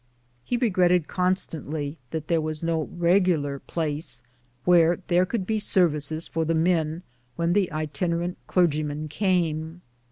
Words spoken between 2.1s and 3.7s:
there was no reg ular